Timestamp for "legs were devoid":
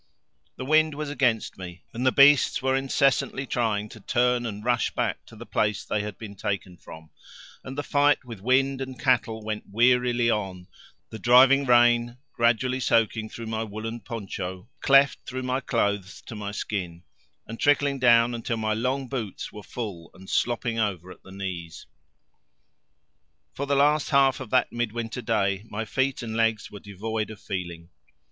26.35-27.29